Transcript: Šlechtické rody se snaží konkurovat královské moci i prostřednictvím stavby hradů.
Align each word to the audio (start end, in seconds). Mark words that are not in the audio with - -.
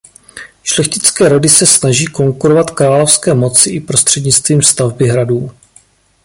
Šlechtické 0.63 1.29
rody 1.29 1.49
se 1.49 1.65
snaží 1.65 2.05
konkurovat 2.05 2.71
královské 2.71 3.33
moci 3.33 3.69
i 3.69 3.79
prostřednictvím 3.79 4.61
stavby 4.61 5.07
hradů. 5.07 5.51